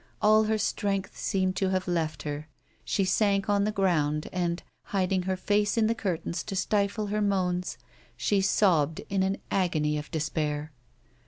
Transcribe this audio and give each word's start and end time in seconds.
All 0.19 0.45
her 0.45 0.57
strength 0.57 1.15
seemed 1.15 1.55
to 1.57 1.69
have 1.69 1.87
left 1.87 2.23
her; 2.23 2.47
she 2.83 3.05
sank 3.05 3.47
on 3.47 3.65
the 3.65 3.71
ground, 3.71 4.29
and, 4.33 4.63
hiding 4.85 5.21
her 5.29 5.37
face 5.37 5.77
in 5.77 5.85
the 5.85 5.93
curtains 5.93 6.41
to 6.45 6.55
stifle 6.55 7.09
her 7.13 7.21
moans, 7.21 7.77
she 8.17 8.41
sobbed 8.41 9.01
in 9.09 9.21
an 9.21 9.37
agony 9.51 9.99
of 9.99 10.09
despair. 10.09 10.71